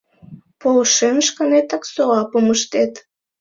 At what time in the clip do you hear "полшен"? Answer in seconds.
0.61-1.17